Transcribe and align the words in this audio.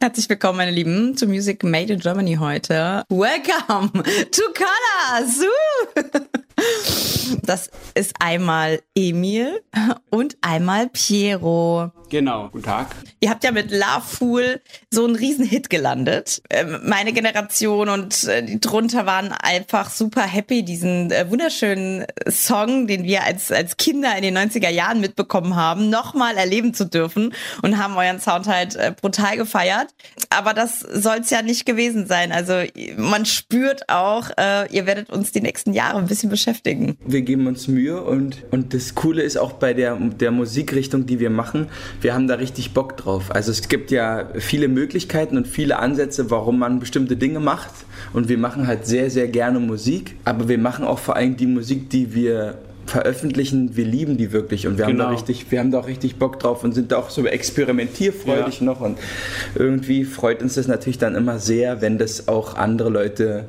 Herzlich 0.00 0.28
willkommen, 0.28 0.58
meine 0.58 0.70
Lieben, 0.70 1.16
zu 1.16 1.26
Music 1.26 1.64
Made 1.64 1.92
in 1.92 1.98
Germany 1.98 2.36
heute. 2.36 3.02
Welcome 3.08 3.90
to 4.30 4.42
Colors! 4.54 5.44
Das 7.42 7.68
ist 7.94 8.14
einmal 8.20 8.80
Emil 8.94 9.60
und 10.10 10.36
einmal 10.40 10.88
Piero. 10.88 11.90
Genau, 12.10 12.48
guten 12.50 12.64
Tag. 12.64 12.88
Ihr 13.20 13.28
habt 13.28 13.44
ja 13.44 13.50
mit 13.50 13.70
Love 13.70 14.02
Fool 14.06 14.60
so 14.90 15.04
einen 15.04 15.14
Riesenhit 15.14 15.68
gelandet. 15.68 16.40
Ähm, 16.48 16.80
meine 16.84 17.12
Generation 17.12 17.88
und 17.90 18.24
äh, 18.24 18.42
die 18.42 18.60
drunter 18.60 19.04
waren 19.04 19.32
einfach 19.32 19.90
super 19.90 20.22
happy, 20.22 20.62
diesen 20.62 21.10
äh, 21.10 21.30
wunderschönen 21.30 22.06
Song, 22.28 22.86
den 22.86 23.04
wir 23.04 23.24
als, 23.24 23.52
als 23.52 23.76
Kinder 23.76 24.16
in 24.16 24.22
den 24.22 24.38
90er 24.38 24.70
Jahren 24.70 25.00
mitbekommen 25.00 25.54
haben, 25.56 25.90
nochmal 25.90 26.36
erleben 26.36 26.72
zu 26.72 26.86
dürfen 26.86 27.34
und 27.62 27.76
haben 27.76 27.96
euren 27.96 28.20
Sound 28.20 28.46
halt 28.46 28.76
äh, 28.76 28.94
brutal 28.98 29.36
gefeiert. 29.36 29.88
Aber 30.30 30.54
das 30.54 30.80
soll 30.80 31.18
es 31.18 31.30
ja 31.30 31.42
nicht 31.42 31.66
gewesen 31.66 32.06
sein. 32.06 32.32
Also 32.32 32.62
man 32.96 33.26
spürt 33.26 33.88
auch, 33.88 34.30
ihr 34.70 34.86
werdet 34.86 35.10
uns 35.10 35.32
die 35.32 35.40
nächsten 35.40 35.72
Jahre 35.72 35.98
ein 35.98 36.06
bisschen 36.06 36.30
beschäftigen. 36.30 36.96
Wir 37.04 37.22
geben 37.22 37.46
uns 37.46 37.68
Mühe 37.68 38.02
und, 38.02 38.44
und 38.50 38.74
das 38.74 38.94
Coole 38.94 39.22
ist 39.22 39.36
auch 39.36 39.52
bei 39.52 39.74
der, 39.74 39.96
der 39.96 40.30
Musikrichtung, 40.30 41.06
die 41.06 41.20
wir 41.20 41.30
machen, 41.30 41.68
wir 42.00 42.14
haben 42.14 42.28
da 42.28 42.34
richtig 42.34 42.74
Bock 42.74 42.96
drauf. 42.96 43.34
Also 43.34 43.50
es 43.50 43.68
gibt 43.68 43.90
ja 43.90 44.28
viele 44.34 44.68
Möglichkeiten 44.68 45.36
und 45.36 45.46
viele 45.46 45.78
Ansätze, 45.78 46.30
warum 46.30 46.58
man 46.58 46.80
bestimmte 46.80 47.16
Dinge 47.16 47.40
macht. 47.40 47.72
Und 48.12 48.28
wir 48.28 48.38
machen 48.38 48.66
halt 48.66 48.86
sehr, 48.86 49.10
sehr 49.10 49.28
gerne 49.28 49.58
Musik. 49.60 50.16
Aber 50.24 50.48
wir 50.48 50.58
machen 50.58 50.84
auch 50.84 50.98
vor 50.98 51.16
allem 51.16 51.36
die 51.36 51.46
Musik, 51.46 51.90
die 51.90 52.14
wir 52.14 52.58
veröffentlichen, 52.88 53.76
wir 53.76 53.84
lieben 53.84 54.16
die 54.16 54.32
wirklich 54.32 54.66
und 54.66 54.78
wir 54.78 54.86
genau. 54.86 54.88
haben 54.88 54.98
da 54.98 55.04
genau. 55.04 55.16
richtig, 55.16 55.50
wir 55.50 55.60
haben 55.60 55.70
da 55.70 55.80
auch 55.80 55.86
richtig 55.86 56.16
Bock 56.16 56.40
drauf 56.40 56.64
und 56.64 56.72
sind 56.72 56.92
da 56.92 56.96
auch 56.98 57.10
so 57.10 57.26
experimentierfreudig 57.26 58.60
ja. 58.60 58.66
noch 58.66 58.80
und 58.80 58.98
irgendwie 59.54 60.04
freut 60.04 60.42
uns 60.42 60.54
das 60.54 60.66
natürlich 60.66 60.98
dann 60.98 61.14
immer 61.14 61.38
sehr, 61.38 61.80
wenn 61.80 61.98
das 61.98 62.28
auch 62.28 62.56
andere 62.56 62.88
Leute 62.90 63.44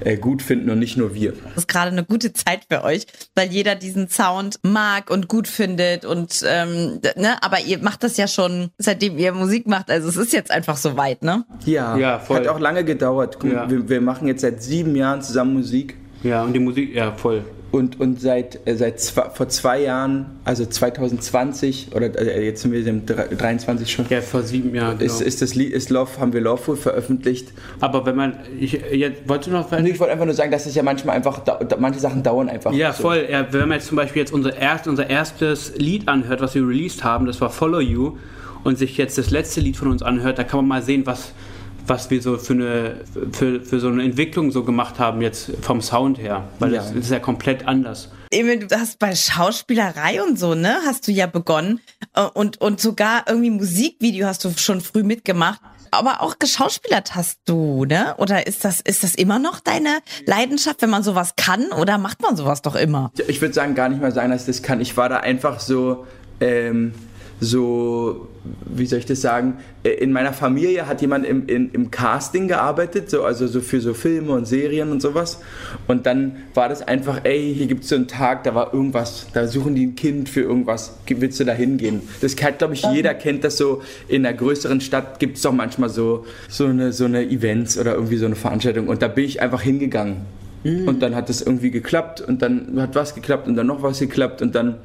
äh, 0.00 0.16
gut 0.16 0.42
finden 0.42 0.70
und 0.70 0.78
nicht 0.78 0.96
nur 0.96 1.14
wir. 1.14 1.32
Das 1.32 1.58
ist 1.58 1.68
gerade 1.68 1.90
eine 1.90 2.04
gute 2.04 2.32
Zeit 2.32 2.66
für 2.70 2.84
euch, 2.84 3.06
weil 3.34 3.50
jeder 3.50 3.74
diesen 3.74 4.08
Sound 4.08 4.58
mag 4.62 5.10
und 5.10 5.28
gut 5.28 5.48
findet 5.48 6.04
und 6.04 6.44
ähm, 6.46 7.00
ne, 7.16 7.42
aber 7.42 7.60
ihr 7.60 7.78
macht 7.78 8.02
das 8.02 8.16
ja 8.16 8.26
schon 8.26 8.70
seitdem 8.78 9.18
ihr 9.18 9.32
Musik 9.32 9.66
macht, 9.66 9.90
also 9.90 10.08
es 10.08 10.16
ist 10.16 10.32
jetzt 10.32 10.50
einfach 10.50 10.76
so 10.76 10.96
weit, 10.96 11.22
ne? 11.22 11.44
Ja, 11.64 11.96
ja 11.96 12.18
voll. 12.18 12.36
hat 12.36 12.48
auch 12.48 12.58
lange 12.58 12.84
gedauert. 12.84 13.38
Guck, 13.38 13.52
ja. 13.52 13.70
wir, 13.70 13.88
wir 13.88 14.00
machen 14.00 14.28
jetzt 14.28 14.42
seit 14.42 14.62
sieben 14.62 14.96
Jahren 14.96 15.22
zusammen 15.22 15.54
Musik. 15.54 15.96
Ja, 16.22 16.44
und 16.44 16.52
die 16.52 16.60
Musik, 16.60 16.94
ja, 16.94 17.12
voll 17.12 17.44
und, 17.72 17.98
und 17.98 18.20
seit, 18.20 18.66
äh, 18.68 18.76
seit 18.76 19.00
zwei, 19.00 19.30
vor 19.30 19.48
zwei 19.48 19.80
Jahren, 19.80 20.26
also 20.44 20.64
2020 20.66 21.88
oder 21.94 22.16
äh, 22.18 22.44
jetzt 22.44 22.62
sind 22.62 22.72
wir 22.72 22.86
im 22.86 23.06
23 23.06 23.90
schon. 23.90 24.06
Ja, 24.10 24.20
vor 24.20 24.42
sieben 24.42 24.74
Jahren. 24.74 24.98
Genau. 24.98 25.10
Ist, 25.10 25.22
ist 25.22 25.42
das 25.42 25.54
Lied, 25.54 25.72
ist 25.72 25.88
Love, 25.88 26.20
haben 26.20 26.34
wir 26.34 26.42
Loveful 26.42 26.76
veröffentlicht. 26.76 27.48
Aber 27.80 28.04
wenn 28.04 28.14
man, 28.14 28.36
ich, 28.60 28.72
jetzt, 28.72 29.26
wolltest 29.26 29.48
du 29.48 29.52
noch 29.52 29.70
nee, 29.70 29.90
Ich 29.90 29.98
wollte 29.98 30.12
einfach 30.12 30.26
nur 30.26 30.34
sagen, 30.34 30.50
dass 30.50 30.66
es 30.66 30.74
ja 30.74 30.82
manchmal 30.82 31.16
einfach, 31.16 31.40
manche 31.78 31.98
Sachen 31.98 32.22
dauern 32.22 32.50
einfach. 32.50 32.72
Ja, 32.74 32.92
so. 32.92 33.04
voll. 33.04 33.26
Ja, 33.28 33.50
wenn 33.52 33.60
man 33.60 33.72
jetzt 33.72 33.88
zum 33.88 33.96
Beispiel 33.96 34.20
jetzt 34.20 34.32
unser, 34.32 34.54
erst, 34.54 34.86
unser 34.86 35.08
erstes 35.08 35.72
Lied 35.76 36.08
anhört, 36.08 36.42
was 36.42 36.54
wir 36.54 36.62
released 36.62 37.02
haben, 37.02 37.24
das 37.24 37.40
war 37.40 37.48
Follow 37.48 37.80
You, 37.80 38.18
und 38.64 38.78
sich 38.78 38.96
jetzt 38.96 39.18
das 39.18 39.30
letzte 39.30 39.60
Lied 39.60 39.76
von 39.76 39.88
uns 39.88 40.02
anhört, 40.02 40.38
da 40.38 40.44
kann 40.44 40.58
man 40.58 40.68
mal 40.68 40.82
sehen, 40.82 41.04
was 41.04 41.32
was 41.86 42.10
wir 42.10 42.22
so 42.22 42.38
für, 42.38 42.52
eine, 42.52 43.00
für, 43.32 43.60
für 43.60 43.80
so 43.80 43.88
eine 43.88 44.02
Entwicklung 44.02 44.50
so 44.52 44.64
gemacht 44.64 44.98
haben 44.98 45.20
jetzt 45.22 45.50
vom 45.60 45.80
Sound 45.80 46.18
her, 46.18 46.48
weil 46.58 46.72
ja. 46.72 46.82
das 46.82 46.92
ist 46.92 47.10
ja 47.10 47.18
komplett 47.18 47.66
anders. 47.66 48.10
Emil, 48.30 48.66
du 48.66 48.78
hast 48.78 48.98
bei 48.98 49.14
Schauspielerei 49.14 50.22
und 50.22 50.38
so, 50.38 50.54
ne, 50.54 50.78
hast 50.86 51.06
du 51.06 51.12
ja 51.12 51.26
begonnen 51.26 51.80
äh, 52.14 52.22
und, 52.22 52.60
und 52.60 52.80
sogar 52.80 53.24
irgendwie 53.28 53.50
Musikvideo 53.50 54.26
hast 54.26 54.44
du 54.44 54.50
schon 54.56 54.80
früh 54.80 55.02
mitgemacht. 55.02 55.60
Aber 55.94 56.22
auch 56.22 56.38
geschauspielert 56.38 57.14
hast 57.14 57.40
du, 57.44 57.84
ne? 57.84 58.14
Oder 58.16 58.46
ist 58.46 58.64
das, 58.64 58.80
ist 58.80 59.02
das 59.02 59.14
immer 59.14 59.38
noch 59.38 59.60
deine 59.60 59.98
Leidenschaft, 60.24 60.80
wenn 60.80 60.88
man 60.88 61.02
sowas 61.02 61.34
kann? 61.36 61.70
Oder 61.70 61.98
macht 61.98 62.22
man 62.22 62.34
sowas 62.34 62.62
doch 62.62 62.76
immer? 62.76 63.12
Ich 63.28 63.42
würde 63.42 63.52
sagen, 63.52 63.74
gar 63.74 63.90
nicht 63.90 64.00
mal 64.00 64.10
sagen, 64.10 64.30
dass 64.30 64.40
ich 64.40 64.46
das 64.46 64.62
kann. 64.62 64.80
Ich 64.80 64.96
war 64.96 65.10
da 65.10 65.18
einfach 65.18 65.60
so, 65.60 66.06
ähm, 66.40 66.94
so, 67.42 68.28
wie 68.66 68.86
soll 68.86 69.00
ich 69.00 69.06
das 69.06 69.20
sagen, 69.20 69.54
äh, 69.82 69.90
in 69.90 70.12
meiner 70.12 70.32
Familie 70.32 70.86
hat 70.86 71.00
jemand 71.00 71.26
im, 71.26 71.48
in, 71.48 71.70
im 71.72 71.90
Casting 71.90 72.46
gearbeitet, 72.46 73.10
so, 73.10 73.24
also 73.24 73.48
so 73.48 73.60
für 73.60 73.80
so 73.80 73.94
Filme 73.94 74.32
und 74.32 74.46
Serien 74.46 74.92
und 74.92 75.02
sowas. 75.02 75.40
Und 75.88 76.06
dann 76.06 76.36
war 76.54 76.68
das 76.68 76.86
einfach, 76.86 77.24
ey, 77.24 77.52
hier 77.52 77.66
gibt 77.66 77.82
es 77.82 77.90
so 77.90 77.96
einen 77.96 78.06
Tag, 78.06 78.44
da 78.44 78.54
war 78.54 78.72
irgendwas, 78.72 79.26
da 79.34 79.48
suchen 79.48 79.74
die 79.74 79.86
ein 79.86 79.96
Kind 79.96 80.28
für 80.28 80.42
irgendwas, 80.42 80.96
willst 81.08 81.40
du 81.40 81.44
da 81.44 81.52
hingehen? 81.52 82.02
Das 82.20 82.36
kennt, 82.36 82.58
glaube 82.58 82.74
ich, 82.74 82.84
jeder 82.84 83.12
kennt 83.14 83.42
das 83.42 83.58
so, 83.58 83.82
in 84.06 84.24
einer 84.24 84.36
größeren 84.36 84.80
Stadt 84.80 85.18
gibt 85.18 85.36
es 85.36 85.42
doch 85.42 85.52
manchmal 85.52 85.88
so, 85.88 86.24
so, 86.48 86.66
eine, 86.66 86.92
so 86.92 87.06
eine 87.06 87.24
Events 87.24 87.76
oder 87.76 87.94
irgendwie 87.94 88.18
so 88.18 88.26
eine 88.26 88.36
Veranstaltung. 88.36 88.86
Und 88.86 89.02
da 89.02 89.08
bin 89.08 89.24
ich 89.24 89.42
einfach 89.42 89.62
hingegangen. 89.62 90.18
Mhm. 90.62 90.86
Und 90.86 91.02
dann 91.02 91.16
hat 91.16 91.28
das 91.28 91.42
irgendwie 91.42 91.72
geklappt 91.72 92.20
und 92.20 92.40
dann 92.40 92.80
hat 92.80 92.94
was 92.94 93.16
geklappt 93.16 93.48
und 93.48 93.56
dann 93.56 93.66
noch 93.66 93.82
was 93.82 93.98
geklappt 93.98 94.42
und 94.42 94.54
dann 94.54 94.76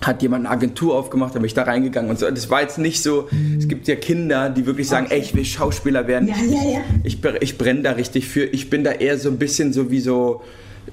hat 0.00 0.22
jemand 0.22 0.46
eine 0.46 0.54
Agentur 0.54 0.96
aufgemacht, 0.96 1.34
da 1.34 1.38
bin 1.38 1.46
ich 1.46 1.54
da 1.54 1.64
reingegangen 1.64 2.10
und 2.10 2.18
so. 2.18 2.30
Das 2.30 2.48
war 2.48 2.62
jetzt 2.62 2.78
nicht 2.78 3.02
so, 3.02 3.28
es 3.58 3.68
gibt 3.68 3.86
ja 3.86 3.96
Kinder, 3.96 4.48
die 4.48 4.66
wirklich 4.66 4.88
sagen, 4.88 5.06
okay. 5.06 5.16
ey, 5.16 5.20
ich 5.20 5.34
will 5.34 5.44
Schauspieler 5.44 6.06
werden. 6.06 6.28
Ja, 6.28 6.36
ja, 6.36 6.72
ja. 6.72 6.80
Ich, 7.02 7.18
ich 7.40 7.58
brenne 7.58 7.82
da 7.82 7.92
richtig 7.92 8.26
für. 8.26 8.44
Ich 8.44 8.70
bin 8.70 8.84
da 8.84 8.92
eher 8.92 9.18
so 9.18 9.28
ein 9.28 9.38
bisschen 9.38 9.72
so 9.72 9.90
wie 9.90 10.00
so, 10.00 10.42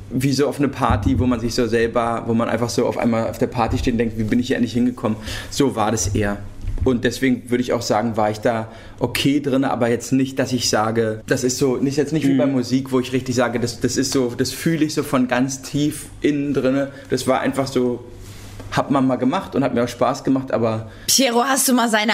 wie 0.10 0.34
so 0.34 0.48
auf 0.48 0.60
eine 0.60 0.68
Party, 0.68 1.20
wo 1.20 1.26
man 1.26 1.40
sich 1.40 1.54
so 1.54 1.68
selber, 1.68 2.24
wo 2.28 2.34
man 2.34 2.50
einfach 2.50 2.70
so 2.70 2.86
auf 2.86 2.98
einmal 2.98 3.30
auf 3.30 3.38
der 3.38 3.48
Party 3.48 3.78
steht 3.78 3.94
und 3.94 4.00
denkt, 4.00 4.18
wie 4.18 4.24
bin 4.24 4.40
ich 4.40 4.48
hier 4.48 4.58
endlich 4.58 4.74
hingekommen. 4.74 5.18
So 5.50 5.76
war 5.76 5.92
das 5.92 6.08
eher. 6.08 6.38
Und 6.84 7.04
deswegen 7.04 7.50
würde 7.50 7.62
ich 7.62 7.74
auch 7.74 7.82
sagen, 7.82 8.18
war 8.18 8.30
ich 8.30 8.40
da 8.40 8.72
okay 9.00 9.40
drin, 9.40 9.64
aber 9.64 9.90
jetzt 9.90 10.12
nicht, 10.12 10.38
dass 10.38 10.54
ich 10.54 10.70
sage, 10.70 11.22
das 11.28 11.44
ist 11.44 11.58
so, 11.58 11.78
nicht 11.78 11.98
jetzt 11.98 12.14
nicht 12.14 12.28
wie 12.28 12.34
mhm. 12.34 12.38
bei 12.38 12.46
Musik, 12.46 12.92
wo 12.92 13.00
ich 13.00 13.14
richtig 13.14 13.36
sage, 13.36 13.60
das, 13.60 13.80
das 13.80 13.98
ist 13.98 14.12
so, 14.12 14.34
das 14.38 14.52
fühle 14.52 14.86
ich 14.86 14.94
so 14.94 15.04
von 15.04 15.28
ganz 15.28 15.62
tief 15.62 16.06
innen 16.22 16.54
drin. 16.54 16.88
Das 17.10 17.28
war 17.28 17.42
einfach 17.42 17.68
so 17.68 18.04
hat 18.72 18.92
man 18.92 19.08
mal 19.08 19.16
gemacht 19.16 19.56
und 19.56 19.64
hat 19.64 19.74
mir 19.74 19.84
auch 19.84 19.88
Spaß 19.88 20.24
gemacht, 20.24 20.52
aber. 20.52 20.90
Piero, 21.08 21.44
hast 21.44 21.68
du 21.68 21.74
mal 21.74 21.90
seine, 21.90 22.14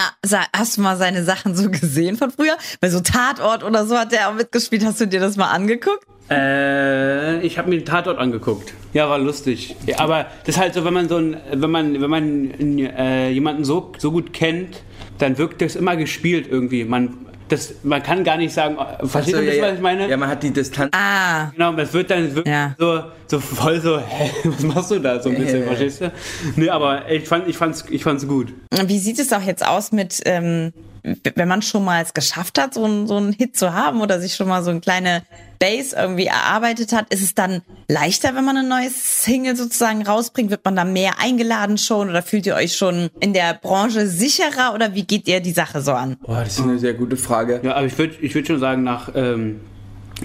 hast 0.55 0.77
du 0.77 0.81
mal 0.81 0.97
seine 0.97 1.23
Sachen 1.23 1.55
so 1.55 1.69
gesehen 1.69 2.17
von 2.17 2.31
früher? 2.31 2.57
Bei 2.79 2.89
so 2.89 2.99
Tatort 2.99 3.63
oder 3.63 3.85
so 3.85 3.97
hat 3.97 4.11
der 4.11 4.29
auch 4.29 4.33
mitgespielt. 4.33 4.85
Hast 4.85 5.01
du 5.01 5.07
dir 5.07 5.19
das 5.19 5.35
mal 5.35 5.51
angeguckt? 5.51 6.05
Äh, 6.29 7.41
ich 7.45 7.57
habe 7.57 7.69
mir 7.69 7.77
den 7.77 7.85
Tatort 7.85 8.17
angeguckt. 8.17 8.73
Ja, 8.93 9.09
war 9.09 9.19
lustig. 9.19 9.75
Ja, 9.85 9.99
aber 9.99 10.27
das 10.45 10.55
ist 10.55 10.61
halt 10.61 10.73
so, 10.73 10.85
wenn 10.85 10.93
man 10.93 11.09
so 11.09 11.17
ein, 11.17 11.37
wenn 11.51 11.71
man, 11.71 12.01
wenn 12.01 12.09
man 12.09 12.79
äh, 12.79 13.29
jemanden 13.29 13.65
so, 13.65 13.91
so 13.97 14.11
gut 14.11 14.33
kennt, 14.33 14.83
dann 15.17 15.37
wirkt 15.37 15.61
das 15.61 15.75
immer 15.75 15.95
gespielt 15.95 16.47
irgendwie. 16.49 16.85
Man, 16.85 17.22
das, 17.49 17.75
man 17.83 18.01
kann 18.01 18.23
gar 18.23 18.37
nicht 18.37 18.53
sagen, 18.53 18.77
versteht 19.03 19.35
ihr, 19.35 19.55
ja, 19.55 19.63
was 19.63 19.73
ich 19.75 19.81
meine? 19.81 20.09
Ja, 20.09 20.17
man 20.17 20.29
hat 20.29 20.43
die 20.43 20.51
Distanz. 20.51 20.91
Ah. 20.93 21.51
Genau, 21.51 21.73
es 21.73 21.93
wird 21.93 22.09
dann 22.09 22.35
wirklich 22.35 22.53
ja. 22.53 22.75
so, 22.77 23.03
so 23.27 23.39
voll 23.39 23.79
so, 23.81 23.99
hä, 24.07 24.31
was 24.45 24.63
machst 24.63 24.91
du 24.91 24.99
da 24.99 25.21
so 25.21 25.29
ein 25.29 25.35
bisschen, 25.35 25.63
verstehst 25.67 26.01
du? 26.01 26.11
Nee, 26.55 26.69
aber 26.69 27.09
ich 27.09 27.27
fand, 27.27 27.47
ich 27.47 27.57
fand's, 27.57 27.85
ich 27.89 28.03
fand's 28.03 28.27
gut. 28.27 28.53
Wie 28.85 28.99
sieht 28.99 29.19
es 29.19 29.31
auch 29.33 29.41
jetzt 29.41 29.65
aus 29.65 29.91
mit, 29.91 30.21
ähm, 30.25 30.73
wenn 31.03 31.47
man 31.47 31.61
schon 31.61 31.83
mal 31.83 32.01
es 32.01 32.13
geschafft 32.13 32.57
hat, 32.57 32.73
so, 32.73 32.85
ein, 32.85 33.07
so 33.07 33.17
einen 33.17 33.33
Hit 33.33 33.57
zu 33.57 33.73
haben 33.73 34.01
oder 34.01 34.19
sich 34.21 34.35
schon 34.35 34.47
mal 34.47 34.63
so 34.63 34.71
eine 34.71 34.79
kleine 34.79 35.23
Base 35.59 35.95
irgendwie 35.95 36.25
erarbeitet 36.25 36.93
hat, 36.93 37.13
ist 37.13 37.21
es 37.21 37.35
dann 37.35 37.61
leichter, 37.87 38.35
wenn 38.35 38.45
man 38.45 38.57
ein 38.57 38.67
neues 38.67 39.23
Single 39.23 39.55
sozusagen 39.55 40.05
rausbringt? 40.05 40.49
Wird 40.49 40.63
man 40.65 40.75
da 40.75 40.85
mehr 40.85 41.19
eingeladen 41.19 41.77
schon 41.77 42.09
oder 42.09 42.21
fühlt 42.21 42.45
ihr 42.45 42.55
euch 42.55 42.75
schon 42.75 43.09
in 43.19 43.33
der 43.33 43.53
Branche 43.53 44.07
sicherer 44.07 44.73
oder 44.73 44.93
wie 44.93 45.03
geht 45.03 45.27
ihr 45.27 45.41
die 45.41 45.51
Sache 45.51 45.81
so 45.81 45.91
an? 45.91 46.17
Boah, 46.21 46.43
das 46.43 46.59
ist 46.59 46.63
eine 46.63 46.79
sehr 46.79 46.93
gute 46.93 47.17
Frage. 47.17 47.59
Ja, 47.63 47.75
aber 47.75 47.85
ich 47.85 47.97
würde 47.97 48.15
ich 48.21 48.33
würd 48.33 48.47
schon 48.47 48.59
sagen, 48.59 48.83
nach 48.83 49.09
ähm, 49.15 49.59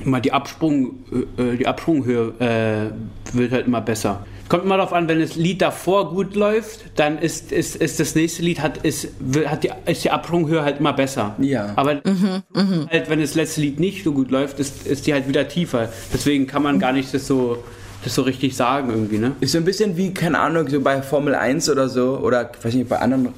mal 0.05 0.21
die 0.21 0.33
Absprung, 0.33 1.05
äh, 1.37 1.57
die 1.57 1.67
Absprunghöhe 1.67 2.93
äh, 3.33 3.37
wird 3.37 3.53
halt 3.53 3.67
immer 3.67 3.81
besser. 3.81 4.25
Kommt 4.49 4.65
immer 4.65 4.77
darauf 4.79 4.93
an, 4.93 5.09
wenn 5.09 5.21
das 5.21 5.37
Lied 5.37 5.61
davor 5.61 6.11
gut 6.11 6.35
läuft, 6.35 6.81
dann 6.97 7.19
ist, 7.19 7.53
ist, 7.53 7.77
ist 7.77 8.01
das 8.01 8.15
nächste 8.15 8.43
Lied 8.43 8.61
hat, 8.61 8.79
ist, 8.79 9.09
hat 9.47 9.65
die, 9.65 9.71
ist 9.87 10.05
die 10.05 10.11
Absprunghöhe 10.11 10.63
halt 10.63 10.81
immer 10.81 10.95
besser. 10.95 11.35
Ja. 11.39 11.73
Aber 11.77 11.95
mhm, 11.95 12.43
mh. 12.55 12.87
halt, 12.91 13.11
wenn 13.11 13.21
das 13.21 13.35
letzte 13.35 13.61
Lied 13.61 13.79
nicht 13.79 14.05
so 14.05 14.13
gut 14.13 14.31
läuft, 14.31 14.59
ist, 14.59 14.87
ist 14.87 15.07
die 15.07 15.13
halt 15.13 15.29
wieder 15.29 15.49
tiefer. 15.49 15.91
Deswegen 16.13 16.47
kann 16.47 16.63
man 16.63 16.79
gar 16.79 16.93
nicht 16.93 17.13
das 17.13 17.27
so 17.27 17.63
das 18.05 18.15
so 18.15 18.23
richtig 18.23 18.55
sagen 18.55 18.91
irgendwie, 18.91 19.19
ne? 19.19 19.33
Ist 19.41 19.53
so 19.53 19.59
ein 19.59 19.65
bisschen 19.65 19.97
wie, 19.97 20.15
keine 20.15 20.39
Ahnung, 20.39 20.69
so 20.69 20.81
bei 20.81 21.03
Formel 21.03 21.35
1 21.35 21.69
oder 21.69 21.89
so, 21.89 22.19
oder 22.19 22.51
weiß 22.63 22.75
nicht, 22.75 22.89
bei 22.89 22.99
anderen, 22.99 23.29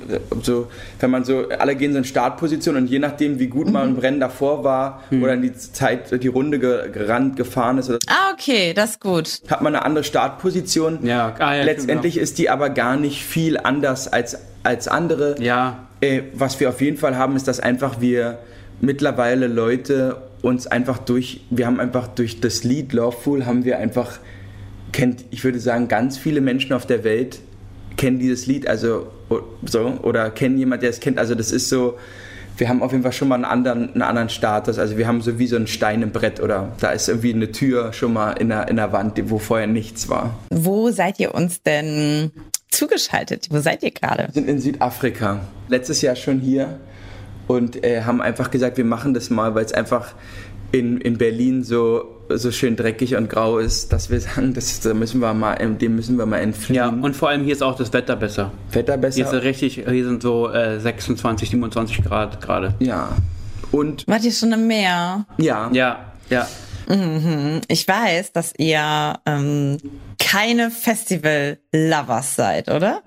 so, 0.42 0.68
wenn 0.98 1.10
man 1.10 1.24
so, 1.24 1.48
alle 1.48 1.76
gehen 1.76 1.92
so 1.92 1.98
in 1.98 2.04
Startposition 2.04 2.76
und 2.76 2.86
je 2.86 2.98
nachdem, 2.98 3.38
wie 3.38 3.46
gut 3.46 3.70
man 3.70 3.88
im 3.88 3.94
mhm. 3.94 4.00
Rennen 4.00 4.20
davor 4.20 4.62
war 4.62 5.02
mhm. 5.10 5.22
oder 5.22 5.34
in 5.34 5.42
die 5.42 5.54
Zeit, 5.54 6.22
die 6.22 6.28
Runde 6.28 6.58
gerannt, 6.58 7.36
gefahren 7.36 7.78
ist. 7.78 7.88
Oder 7.88 7.98
ah, 8.08 8.29
okay, 8.40 8.72
das 8.74 8.92
ist 8.92 9.00
gut. 9.00 9.42
Hat 9.48 9.62
man 9.62 9.74
eine 9.74 9.84
andere 9.84 10.04
Startposition. 10.04 11.04
Ja, 11.04 11.34
ah, 11.38 11.54
ja 11.54 11.64
Letztendlich 11.64 12.14
genau. 12.14 12.22
ist 12.22 12.38
die 12.38 12.48
aber 12.48 12.70
gar 12.70 12.96
nicht 12.96 13.24
viel 13.24 13.58
anders 13.58 14.08
als, 14.08 14.38
als 14.62 14.88
andere. 14.88 15.40
Ja. 15.40 15.88
Äh, 16.00 16.22
was 16.34 16.58
wir 16.60 16.70
auf 16.70 16.80
jeden 16.80 16.96
Fall 16.96 17.16
haben, 17.16 17.36
ist, 17.36 17.46
dass 17.46 17.60
einfach 17.60 18.00
wir 18.00 18.38
mittlerweile 18.80 19.46
Leute 19.46 20.22
uns 20.42 20.66
einfach 20.66 20.98
durch, 20.98 21.42
wir 21.50 21.66
haben 21.66 21.80
einfach 21.80 22.08
durch 22.08 22.40
das 22.40 22.64
Lied 22.64 22.94
Loveful 22.94 23.44
haben 23.44 23.64
wir 23.64 23.78
einfach 23.78 24.18
kennt, 24.92 25.24
ich 25.30 25.44
würde 25.44 25.60
sagen, 25.60 25.88
ganz 25.88 26.16
viele 26.16 26.40
Menschen 26.40 26.72
auf 26.72 26.86
der 26.86 27.04
Welt 27.04 27.40
kennen 27.98 28.18
dieses 28.18 28.46
Lied, 28.46 28.66
also 28.66 29.08
so, 29.66 29.98
oder 30.02 30.30
kennen 30.30 30.56
jemand, 30.56 30.82
der 30.82 30.90
es 30.90 31.00
kennt. 31.00 31.18
Also 31.18 31.34
das 31.34 31.52
ist 31.52 31.68
so, 31.68 31.98
wir 32.56 32.68
haben 32.68 32.82
auf 32.82 32.92
jeden 32.92 33.02
Fall 33.02 33.12
schon 33.12 33.28
mal 33.28 33.36
einen 33.36 33.44
anderen, 33.44 33.92
einen 33.92 34.02
anderen 34.02 34.28
Status. 34.28 34.78
Also 34.78 34.96
wir 34.98 35.06
haben 35.06 35.22
so 35.22 35.38
wie 35.38 35.46
so 35.46 35.56
ein 35.56 35.66
Stein 35.66 36.02
im 36.02 36.12
Brett 36.12 36.40
oder 36.40 36.72
da 36.80 36.90
ist 36.90 37.08
irgendwie 37.08 37.34
eine 37.34 37.52
Tür 37.52 37.92
schon 37.92 38.12
mal 38.12 38.32
in 38.32 38.48
der, 38.48 38.68
in 38.68 38.76
der 38.76 38.92
Wand, 38.92 39.20
wo 39.30 39.38
vorher 39.38 39.66
nichts 39.66 40.08
war. 40.08 40.38
Wo 40.50 40.90
seid 40.90 41.18
ihr 41.20 41.34
uns 41.34 41.62
denn 41.62 42.30
zugeschaltet? 42.70 43.48
Wo 43.50 43.60
seid 43.60 43.82
ihr 43.82 43.90
gerade? 43.90 44.28
Wir 44.28 44.34
sind 44.34 44.48
in 44.48 44.60
Südafrika. 44.60 45.40
Letztes 45.68 46.02
Jahr 46.02 46.16
schon 46.16 46.40
hier 46.40 46.78
und 47.46 47.84
äh, 47.84 48.02
haben 48.02 48.22
einfach 48.22 48.50
gesagt, 48.50 48.76
wir 48.76 48.84
machen 48.84 49.12
das 49.12 49.28
mal, 49.28 49.54
weil 49.54 49.64
es 49.64 49.72
einfach 49.72 50.14
in, 50.72 51.00
in 51.00 51.18
Berlin 51.18 51.64
so 51.64 52.20
so 52.38 52.50
schön 52.52 52.76
dreckig 52.76 53.16
und 53.16 53.28
grau 53.28 53.58
ist, 53.58 53.92
dass 53.92 54.10
wir 54.10 54.20
sagen, 54.20 54.54
das, 54.54 54.80
da 54.80 54.94
müssen 54.94 55.20
wir 55.20 55.34
mal, 55.34 55.56
dem 55.56 55.96
müssen 55.96 56.16
wir 56.16 56.26
mal 56.26 56.38
entfliehen. 56.38 56.76
Ja, 56.76 56.88
und 56.88 57.16
vor 57.16 57.28
allem 57.28 57.44
hier 57.44 57.52
ist 57.52 57.62
auch 57.62 57.76
das 57.76 57.92
Wetter 57.92 58.16
besser. 58.16 58.52
Wetter 58.72 58.96
besser. 58.96 59.16
Hier, 59.16 59.38
ist 59.38 59.44
richtig, 59.44 59.74
hier 59.88 60.04
sind 60.04 60.22
so 60.22 60.48
äh, 60.48 60.78
26, 60.78 61.50
27 61.50 62.04
Grad 62.04 62.40
gerade. 62.40 62.74
Ja. 62.78 63.16
Und. 63.72 64.06
Wart 64.06 64.24
ihr 64.24 64.32
schon 64.32 64.52
im 64.52 64.66
Meer? 64.66 65.26
Ja. 65.38 65.70
Ja, 65.72 66.12
ja. 66.28 66.48
Mhm. 66.88 67.60
Ich 67.68 67.86
weiß, 67.86 68.32
dass 68.32 68.52
ihr 68.58 69.14
ähm, 69.26 69.78
keine 70.18 70.70
Festival-Lovers 70.70 72.36
seid, 72.36 72.68
oder? 72.68 73.02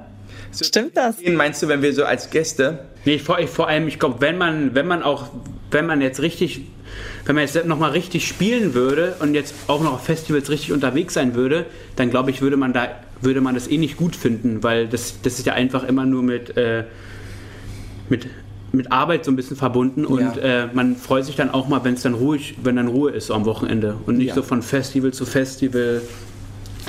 So, 0.52 0.66
Stimmt 0.66 0.96
das? 0.96 1.16
Meinst 1.26 1.64
du, 1.64 1.68
wenn 1.68 1.82
wir 1.82 1.94
so 1.94 2.06
als 2.06 2.30
Gäste? 2.30 2.86
Nee, 3.06 3.20
vor, 3.20 3.40
vor 3.48 3.68
allem, 3.68 3.88
ich 3.88 4.00
glaube, 4.00 4.22
wenn 4.22 4.38
man, 4.38 4.76
wenn 4.76 4.88
man 4.88 5.04
auch, 5.04 5.30
wenn 5.72 5.86
man 5.86 6.00
jetzt 6.00 6.22
richtig 6.22 6.62
wenn 7.26 7.36
man 7.36 7.46
jetzt 7.46 7.66
nochmal 7.66 7.92
richtig 7.92 8.28
spielen 8.28 8.74
würde 8.74 9.16
und 9.20 9.34
jetzt 9.34 9.54
auch 9.68 9.82
noch 9.82 9.94
auf 9.94 10.04
Festivals 10.04 10.50
richtig 10.50 10.72
unterwegs 10.72 11.14
sein 11.14 11.36
würde, 11.36 11.66
dann 11.96 12.10
glaube 12.10 12.32
ich, 12.32 12.42
würde 12.42 12.58
man 12.58 12.74
da 12.74 12.90
würde 13.22 13.42
man 13.42 13.56
das 13.56 13.70
eh 13.70 13.78
nicht 13.78 13.98
gut 13.98 14.16
finden, 14.16 14.64
weil 14.64 14.88
das, 14.88 15.22
das 15.22 15.40
ist 15.40 15.46
ja 15.46 15.54
einfach 15.54 15.84
immer 15.84 16.06
nur 16.06 16.24
mit, 16.24 16.58
äh, 16.58 16.84
mit, 18.10 18.28
mit 18.72 18.92
Arbeit 18.92 19.26
so 19.26 19.32
ein 19.32 19.36
bisschen 19.36 19.56
verbunden 19.56 20.06
und 20.06 20.36
ja. 20.36 20.64
äh, 20.64 20.68
man 20.74 20.96
freut 20.96 21.26
sich 21.26 21.36
dann 21.36 21.50
auch 21.50 21.68
mal, 21.68 21.84
wenn 21.84 21.94
es 21.94 22.02
dann 22.02 22.14
ruhig, 22.14 22.56
wenn 22.64 22.76
dann 22.76 22.88
Ruhe 22.88 23.12
ist 23.12 23.28
so 23.28 23.34
am 23.34 23.46
Wochenende 23.46 23.96
und 24.06 24.18
nicht 24.18 24.30
ja. 24.30 24.36
so 24.36 24.42
von 24.42 24.62
Festival 24.62 25.14
zu 25.14 25.26
Festival 25.26 26.02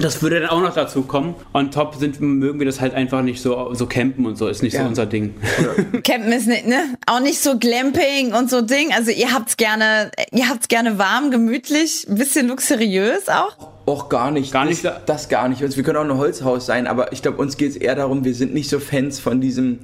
das 0.00 0.22
würde 0.22 0.40
dann 0.40 0.50
auch 0.50 0.60
noch 0.60 0.74
dazu 0.74 1.02
kommen. 1.02 1.34
On 1.52 1.70
top 1.70 1.94
sind, 1.96 2.20
mögen 2.20 2.58
wir 2.58 2.66
das 2.66 2.80
halt 2.80 2.94
einfach 2.94 3.22
nicht 3.22 3.40
so, 3.40 3.74
so 3.74 3.86
campen 3.86 4.26
und 4.26 4.36
so, 4.36 4.48
ist 4.48 4.62
nicht 4.62 4.74
ja. 4.74 4.82
so 4.82 4.88
unser 4.88 5.06
Ding. 5.06 5.34
campen 6.04 6.32
ist 6.32 6.46
nicht, 6.46 6.66
ne? 6.66 6.96
Auch 7.06 7.20
nicht 7.20 7.40
so 7.40 7.58
Glamping 7.58 8.34
und 8.34 8.50
so 8.50 8.62
Ding. 8.62 8.92
Also 8.92 9.10
ihr 9.10 9.32
habt's 9.32 9.56
gerne, 9.56 10.10
ihr 10.32 10.48
habt's 10.48 10.68
gerne 10.68 10.98
warm, 10.98 11.30
gemütlich, 11.30 12.06
ein 12.08 12.16
bisschen 12.16 12.48
luxuriös 12.48 13.28
auch. 13.28 13.56
Auch 13.86 14.08
gar 14.08 14.30
nicht. 14.30 14.52
Gar 14.52 14.64
nicht. 14.64 14.84
Das, 14.84 15.04
das 15.06 15.28
gar 15.28 15.48
nicht. 15.48 15.60
Wir 15.60 15.82
können 15.82 15.98
auch 15.98 16.04
ein 16.04 16.18
Holzhaus 16.18 16.66
sein, 16.66 16.86
aber 16.86 17.12
ich 17.12 17.22
glaube, 17.22 17.38
uns 17.38 17.56
geht 17.56 17.70
es 17.70 17.76
eher 17.76 17.94
darum, 17.94 18.24
wir 18.24 18.34
sind 18.34 18.54
nicht 18.54 18.70
so 18.70 18.80
Fans 18.80 19.20
von 19.20 19.40
diesem 19.40 19.80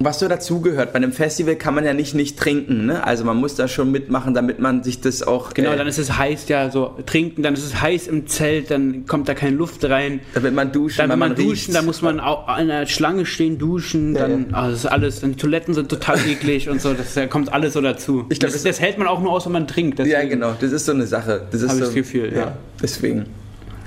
was 0.00 0.18
so 0.18 0.28
dazugehört. 0.28 0.92
Bei 0.92 0.96
einem 0.96 1.12
Festival 1.12 1.56
kann 1.56 1.74
man 1.74 1.84
ja 1.84 1.92
nicht 1.92 2.14
nicht 2.14 2.38
trinken, 2.38 2.86
ne? 2.86 3.04
Also 3.04 3.24
man 3.24 3.36
muss 3.36 3.54
da 3.54 3.68
schon 3.68 3.90
mitmachen, 3.90 4.34
damit 4.34 4.60
man 4.60 4.82
sich 4.82 5.00
das 5.00 5.22
auch. 5.22 5.54
Genau, 5.54 5.72
äh, 5.72 5.76
dann 5.76 5.86
ist 5.86 5.98
es 5.98 6.16
heiß, 6.16 6.48
ja, 6.48 6.70
so 6.70 6.94
trinken, 7.06 7.42
dann 7.42 7.54
ist 7.54 7.64
es 7.64 7.80
heiß 7.80 8.06
im 8.06 8.26
Zelt, 8.26 8.70
dann 8.70 9.06
kommt 9.06 9.28
da 9.28 9.34
keine 9.34 9.56
Luft 9.56 9.84
rein. 9.84 10.20
Dann 10.34 10.42
wird 10.42 10.54
man 10.54 10.72
duschen, 10.72 10.98
dann 10.98 11.10
will 11.10 11.16
man, 11.16 11.30
man 11.30 11.36
duschen, 11.36 11.74
dann 11.74 11.86
muss 11.86 12.02
man 12.02 12.20
auch 12.20 12.46
an 12.48 12.68
der 12.68 12.86
Schlange 12.86 13.26
stehen, 13.26 13.58
duschen, 13.58 14.14
ja, 14.14 14.28
dann, 14.28 14.50
ja. 14.50 14.56
Also 14.56 14.70
das 14.72 14.84
ist 14.84 14.86
alles, 14.86 15.20
dann 15.20 15.32
die 15.32 15.36
Toiletten 15.36 15.74
sind 15.74 15.88
total 15.88 16.18
eklig 16.28 16.68
und 16.68 16.80
so, 16.80 16.94
das 16.94 17.14
da 17.14 17.26
kommt 17.26 17.52
alles 17.52 17.72
so 17.72 17.80
dazu. 17.80 18.26
Ich 18.28 18.38
glaub, 18.38 18.52
das, 18.52 18.62
das, 18.62 18.80
hält 18.80 18.98
man 18.98 19.08
auch 19.08 19.20
nur 19.20 19.32
aus, 19.32 19.46
wenn 19.46 19.52
man 19.52 19.66
trinkt. 19.66 19.98
Deswegen 19.98 20.14
ja, 20.14 20.24
genau, 20.24 20.54
das 20.60 20.72
ist 20.72 20.86
so 20.86 20.92
eine 20.92 21.06
Sache. 21.06 21.42
Das 21.50 21.62
ist 21.62 21.72
so, 21.72 21.80
das 21.80 21.94
Gefühl, 21.94 22.32
ja. 22.32 22.38
ja. 22.38 22.52
Deswegen. 22.82 23.26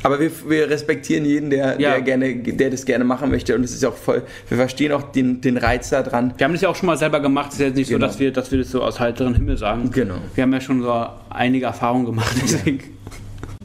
Aber 0.04 0.20
wir, 0.20 0.32
wir 0.48 0.70
respektieren 0.70 1.26
jeden, 1.26 1.50
der, 1.50 1.80
ja. 1.80 1.92
der, 1.92 2.02
gerne, 2.02 2.36
der 2.36 2.70
das 2.70 2.86
gerne 2.86 3.04
machen 3.04 3.30
möchte. 3.30 3.56
Und 3.56 3.64
es 3.64 3.74
ist 3.74 3.86
auch 3.86 3.96
voll, 3.96 4.24
wir 4.48 4.58
verstehen 4.58 4.92
auch 4.92 5.04
den, 5.12 5.42
den 5.42 5.58
Reiz 5.58 5.90
daran. 5.90 6.34
Wir 6.38 6.46
haben 6.46 6.54
das 6.54 6.62
ja 6.62 6.70
auch 6.70 6.76
schon 6.76 6.88
mal 6.88 6.98
selber 6.98 7.20
gemacht. 7.20 7.50
Es 7.50 7.56
ist 7.56 7.66
jetzt 7.66 7.76
nicht 7.76 7.90
genau. 7.90 8.06
so, 8.06 8.08
dass 8.08 8.20
wir, 8.20 8.32
dass 8.32 8.52
wir 8.52 8.60
das 8.60 8.72
so 8.72 8.82
aus 8.82 9.00
heiterem 9.00 9.36
Himmel 9.36 9.58
sagen. 9.58 9.92
Genau. 9.92 10.16
Wir 10.36 10.44
haben 10.44 10.54
ja 10.54 10.62
schon 10.62 10.82
so 10.82 11.06
einige 11.30 11.66
Erfahrungen 11.66 12.06
gemacht. 12.06 12.36
Deswegen. 12.42 13.01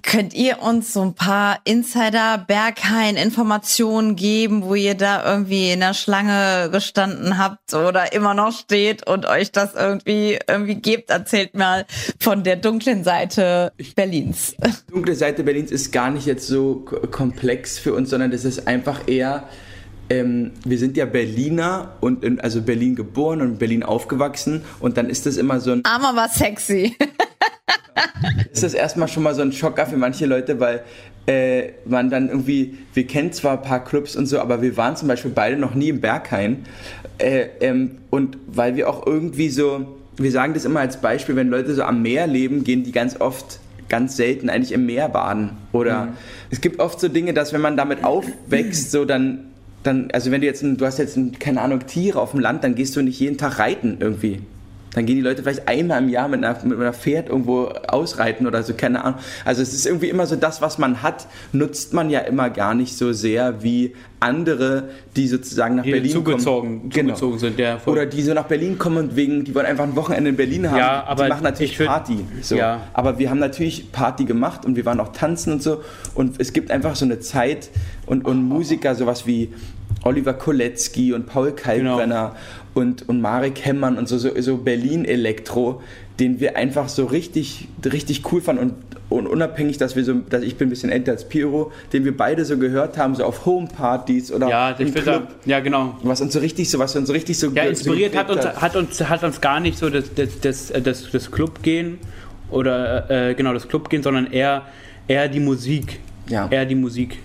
Könnt 0.07 0.35
ihr 0.35 0.63
uns 0.63 0.93
so 0.93 1.03
ein 1.03 1.15
paar 1.15 1.59
Insider 1.65 2.39
Berghain 2.39 3.17
Informationen 3.17 4.15
geben, 4.15 4.63
wo 4.63 4.77
ihr 4.77 4.95
da 4.95 5.29
irgendwie 5.29 5.73
in 5.73 5.81
der 5.81 5.95
Schlange 5.95 6.71
gestanden 6.71 7.39
habt 7.39 7.75
oder 7.75 8.13
immer 8.13 8.33
noch 8.33 8.53
steht 8.53 9.05
und 9.05 9.27
euch 9.27 9.51
das 9.51 9.75
irgendwie 9.75 10.39
irgendwie 10.47 10.77
gebt? 10.77 11.11
Erzählt 11.11 11.57
mal 11.57 11.87
von 12.21 12.45
der 12.45 12.55
dunklen 12.55 13.03
Seite 13.03 13.73
Berlins. 13.97 14.55
Die 14.89 14.93
dunkle 14.93 15.17
Seite 15.17 15.43
Berlins 15.43 15.73
ist 15.73 15.91
gar 15.91 16.13
nicht 16.13 16.25
jetzt 16.25 16.47
so 16.47 16.85
komplex 17.11 17.81
für 17.81 17.93
uns, 17.93 18.09
sondern 18.09 18.31
das 18.31 18.45
ist 18.45 18.69
einfach 18.69 19.09
eher 19.09 19.49
ähm, 20.11 20.53
wir 20.65 20.79
sind 20.79 20.97
ja 20.97 21.05
Berliner 21.05 21.95
und 22.01 22.25
in, 22.25 22.41
also 22.41 22.63
Berlin 22.63 22.95
geboren 22.95 23.41
und 23.41 23.59
Berlin 23.59 23.83
aufgewachsen 23.83 24.63
und 24.81 24.97
dann 24.97 25.09
ist 25.11 25.27
das 25.27 25.37
immer 25.37 25.61
so 25.61 25.73
ein. 25.73 25.85
Aber 25.85 26.17
war 26.17 26.29
sexy. 26.29 26.97
ist 28.53 28.63
das 28.63 28.75
erstmal 28.75 29.09
schon 29.09 29.23
mal 29.23 29.35
so 29.35 29.43
ein 29.43 29.53
Schocker 29.53 29.87
für 29.87 29.97
manche 29.97 30.27
Leute, 30.27 30.61
weil 30.61 30.83
äh, 31.27 31.73
man 31.85 32.11
dann 32.11 32.29
irgendwie, 32.29 32.79
wir 32.95 33.07
kennen 33.07 33.33
zwar 33.33 33.59
ein 33.59 33.63
paar 33.63 33.85
Clubs 33.85 34.17
und 34.17 34.27
so, 34.27 34.39
aber 34.39 34.63
wir 34.63 34.77
waren 34.77 34.97
zum 34.97 35.09
Beispiel 35.09 35.33
beide 35.35 35.57
noch 35.57 35.75
nie 35.75 35.89
im 35.89 36.01
Berghain. 36.01 36.65
Äh, 37.19 37.47
ähm, 37.61 37.99
und 38.11 38.39
weil 38.47 38.77
wir 38.77 38.89
auch 38.89 39.07
irgendwie 39.07 39.49
so, 39.49 39.97
wir 40.17 40.31
sagen 40.31 40.55
das 40.55 40.65
immer 40.65 40.81
als 40.81 41.01
Beispiel, 41.01 41.37
wenn 41.37 41.49
Leute 41.49 41.75
so 41.75 41.83
am 41.83 42.03
Meer 42.03 42.27
leben, 42.27 42.65
gehen 42.65 42.85
die 42.85 42.93
ganz 42.93 43.21
oft 43.21 43.61
ganz 43.89 44.17
selten 44.17 44.51
eigentlich 44.51 44.73
im 44.73 44.87
Meer 44.87 45.09
baden. 45.09 45.51
Oder 45.73 46.07
mhm. 46.07 46.13
es 46.51 46.61
gibt 46.61 46.81
oft 46.81 47.01
so 47.01 47.09
Dinge, 47.09 47.35
dass 47.35 47.53
wenn 47.53 47.61
man 47.61 47.77
damit 47.77 48.05
aufwächst, 48.05 48.91
so 48.91 49.05
dann, 49.05 49.53
dann, 49.87 50.11
also 50.13 50.31
wenn 50.31 50.41
du 50.41 50.47
jetzt, 50.47 50.63
du 50.63 50.87
hast 50.87 50.99
jetzt, 50.99 51.17
ein, 51.17 51.39
keine 51.39 51.61
Ahnung, 51.61 51.87
Tiere 51.87 52.21
auf 52.21 52.33
dem 52.33 52.41
Land, 52.41 52.65
dann 52.65 52.75
gehst 52.75 52.97
du 52.97 53.03
nicht 53.03 53.21
jeden 53.21 53.39
Tag 53.39 53.59
reiten 53.59 53.99
irgendwie. 54.01 54.41
Dann 54.97 55.05
gehen 55.05 55.17
die 55.17 55.23
Leute 55.23 55.43
vielleicht 55.43 55.69
einmal 55.69 56.03
im 56.03 56.09
Jahr 56.09 56.27
mit 56.27 56.43
einer, 56.43 56.57
mit 56.65 56.81
einer 56.81 56.95
Pferd 56.95 57.29
irgendwo 57.29 57.67
ausreiten 57.87 58.47
oder 58.47 58.63
so, 58.63 58.73
keine 58.73 59.05
Ahnung. 59.05 59.21
Also 59.45 59.61
es 59.61 59.75
ist 59.75 59.85
irgendwie 59.85 60.09
immer 60.09 60.25
so, 60.25 60.37
das, 60.37 60.63
was 60.63 60.79
man 60.79 61.03
hat, 61.03 61.27
nutzt 61.53 61.93
man 61.93 62.09
ja 62.09 62.21
immer 62.21 62.49
gar 62.49 62.75
nicht 62.75 62.97
so 62.97 63.13
sehr 63.13 63.63
wie 63.63 63.95
andere, 64.21 64.89
die 65.15 65.29
sozusagen 65.29 65.77
nach 65.77 65.83
die 65.83 65.91
Berlin 65.91 66.13
zugezogen, 66.13 66.79
kommen. 66.79 66.91
Genau. 66.91 67.15
Zugezogen 67.15 67.39
sind, 67.39 67.59
ja. 67.59 67.79
Oder 67.85 68.07
die 68.07 68.23
so 68.23 68.33
nach 68.33 68.47
Berlin 68.47 68.79
kommen 68.79 68.97
und 68.97 69.17
wegen, 69.17 69.45
die 69.45 69.55
wollen 69.55 69.67
einfach 69.67 69.85
ein 69.85 69.97
Wochenende 69.97 70.31
in 70.31 70.37
Berlin 70.37 70.71
haben. 70.71 70.79
Ja, 70.79 71.05
aber 71.07 71.25
die 71.25 71.29
machen 71.29 71.45
natürlich 71.45 71.77
find, 71.77 71.91
Party. 71.91 72.25
So. 72.41 72.57
Ja. 72.57 72.81
Aber 72.95 73.19
wir 73.19 73.29
haben 73.29 73.39
natürlich 73.39 73.93
Party 73.93 74.25
gemacht 74.25 74.65
und 74.65 74.77
wir 74.77 74.87
waren 74.87 74.99
auch 75.01 75.13
tanzen 75.13 75.53
und 75.53 75.63
so. 75.63 75.83
Und 76.15 76.41
es 76.41 76.55
gibt 76.55 76.71
einfach 76.71 76.97
so 76.97 77.05
eine 77.05 77.21
Zeit 77.21 77.69
und, 78.07 78.25
und 78.25 78.43
Musiker, 78.43 78.95
sowas 78.95 79.27
wie 79.27 79.53
Oliver 80.05 80.35
Kolecki 80.35 81.13
und 81.13 81.27
Paul 81.27 81.53
Kalkbrenner 81.53 82.05
genau 82.05 82.33
und, 82.77 83.09
und 83.09 83.21
Marek 83.21 83.65
Hemmern 83.65 83.97
und 83.97 84.07
so, 84.09 84.19
so, 84.19 84.31
so 84.41 84.59
Berlin-Elektro, 84.59 85.81
den 86.21 86.41
wir 86.41 86.57
einfach 86.57 86.89
so 86.89 87.07
richtig, 87.07 87.69
richtig 87.85 88.31
cool 88.31 88.43
fanden 88.43 88.63
und, 88.63 88.75
und 89.09 89.27
unabhängig, 89.27 89.79
dass 89.79 89.97
wir 89.97 90.05
so, 90.05 90.15
dass 90.15 90.43
ich 90.43 90.57
bin 90.57 90.67
ein 90.67 90.71
bisschen 90.71 90.91
älter 90.91 91.13
als 91.13 91.27
Piro, 91.27 91.73
den 91.93 92.05
wir 92.05 92.15
beide 92.15 92.45
so 92.45 92.59
gehört 92.59 92.99
haben, 92.99 93.15
so 93.15 93.25
auf 93.25 93.47
Homepartys 93.47 94.31
oder 94.31 94.49
ja, 94.49 94.71
im 94.73 94.93
Club. 94.93 95.29
Da, 95.29 95.51
ja, 95.51 95.61
genau. 95.61 95.97
Was 96.03 96.21
uns 96.21 96.35
so 96.35 96.39
richtig 96.39 96.71
so, 96.71 96.79
was 96.79 96.95
uns 96.97 97.07
so 97.07 97.15
richtig 97.15 97.39
so 97.39 97.51
ja, 97.51 97.65
inspiriert 97.65 98.13
so 98.13 98.19
hat, 98.19 98.31
uns, 98.31 98.45
hat, 98.45 98.77
uns, 98.77 99.09
hat 99.09 99.25
uns 99.25 99.41
gar 99.41 99.61
nicht 99.61 99.79
so 99.79 99.89
das, 99.89 100.13
das, 100.15 100.41
das, 100.41 100.73
das, 100.83 101.11
das 101.11 101.31
Clubgehen 101.31 101.99
oder 102.51 103.11
äh, 103.11 103.35
genau 103.35 103.55
das 103.55 103.69
Clubgehen, 103.69 104.03
sondern 104.03 104.31
eher, 104.31 104.63
eher 105.09 105.29
die 105.29 105.41
Musik. 105.41 106.01
Ja. 106.29 106.49
Eher 106.51 106.67
die 106.67 106.75
Musik, 106.75 107.19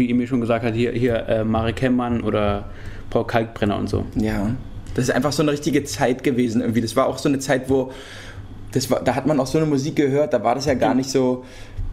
wie 0.00 0.06
ihr 0.06 0.14
mir 0.16 0.26
schon 0.26 0.40
gesagt 0.40 0.64
habt, 0.64 0.74
hier, 0.74 0.90
hier 0.90 1.28
äh, 1.28 1.44
Marek 1.44 1.80
Hemmern 1.82 2.22
oder 2.22 2.64
Paul 3.10 3.26
Kalkbrenner 3.26 3.78
und 3.78 3.88
so. 3.88 4.04
Ja. 4.16 4.50
Das 4.94 5.04
ist 5.04 5.14
einfach 5.14 5.30
so 5.30 5.42
eine 5.42 5.52
richtige 5.52 5.84
Zeit 5.84 6.24
gewesen 6.24 6.60
irgendwie. 6.60 6.80
Das 6.80 6.96
war 6.96 7.06
auch 7.06 7.18
so 7.18 7.28
eine 7.28 7.38
Zeit, 7.38 7.70
wo 7.70 7.92
das 8.72 8.90
war, 8.90 9.02
da 9.02 9.14
hat 9.14 9.26
man 9.26 9.38
auch 9.40 9.46
so 9.46 9.58
eine 9.58 9.66
Musik 9.66 9.96
gehört, 9.96 10.32
da 10.32 10.42
war 10.42 10.54
das 10.54 10.66
ja 10.66 10.74
gar 10.74 10.94
nicht 10.94 11.10
so. 11.10 11.44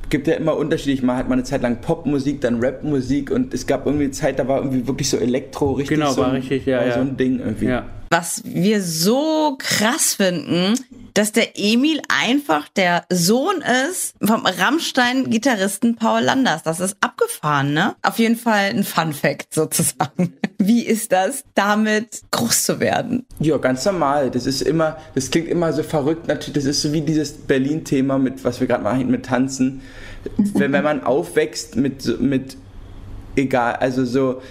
Gibt 0.10 0.28
ja 0.28 0.36
immer 0.36 0.56
unterschiedlich. 0.56 1.04
Mal 1.04 1.18
hat 1.18 1.28
man 1.28 1.40
eine 1.40 1.44
Zeit 1.44 1.62
lang 1.62 1.82
Popmusik, 1.82 2.40
dann 2.40 2.64
Rapmusik 2.64 3.30
und 3.30 3.54
es 3.54 3.68
gab 3.68 3.86
irgendwie 3.86 4.06
eine 4.06 4.14
Zeit, 4.14 4.40
da 4.40 4.48
war 4.48 4.60
irgendwie 4.60 4.88
wirklich 4.88 5.10
so 5.10 5.18
Elektro, 5.18 5.74
richtig 5.74 5.98
genau, 5.98 6.12
so, 6.12 6.22
war 6.22 6.32
richtig, 6.32 6.66
ja, 6.66 6.86
ja. 6.86 6.94
so 6.94 7.02
ein 7.02 7.18
Ding 7.18 7.40
irgendwie. 7.40 7.66
Ja. 7.66 7.86
Was 8.10 8.42
wir 8.46 8.82
so 8.82 9.56
krass 9.60 10.14
finden, 10.16 10.76
dass 11.18 11.32
der 11.32 11.58
Emil 11.58 12.00
einfach 12.10 12.70
der 12.70 13.06
Sohn 13.10 13.64
ist 13.90 14.14
vom 14.24 14.46
Rammstein-Gitarristen 14.46 15.96
Paul 15.96 16.22
Landers. 16.22 16.62
Das 16.62 16.80
ist 16.80 16.96
abgefahren, 17.02 17.74
ne? 17.74 17.96
Auf 18.04 18.20
jeden 18.20 18.36
Fall 18.36 18.70
ein 18.70 18.84
Fun-Fact 18.84 19.52
sozusagen. 19.52 20.34
Wie 20.60 20.86
ist 20.86 21.12
das, 21.12 21.44
damit 21.56 22.22
groß 22.30 22.64
zu 22.64 22.80
werden? 22.80 23.26
Ja, 23.40 23.58
ganz 23.58 23.84
normal. 23.86 24.30
Das 24.30 24.46
ist 24.46 24.62
immer, 24.62 24.98
das 25.16 25.32
klingt 25.32 25.48
immer 25.48 25.74
so 25.74 25.82
verrückt. 25.82 26.28
Natürlich, 26.28 26.54
das 26.54 26.66
ist 26.66 26.84
so 26.84 26.94
wie 26.94 27.02
dieses 27.02 27.34
Berlin-Thema, 27.34 28.20
mit 28.20 28.44
was 28.44 28.60
wir 28.60 28.68
gerade 28.68 28.84
machen, 28.84 29.10
mit 29.10 29.26
Tanzen. 29.26 29.82
wenn, 30.54 30.72
wenn 30.72 30.84
man 30.84 31.04
aufwächst 31.04 31.76
mit, 31.78 32.22
mit 32.22 32.58
egal. 33.38 33.76
Also 33.76 34.04
so, 34.06 34.42